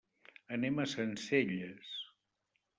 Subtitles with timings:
[0.57, 1.95] Anem a Sencelles.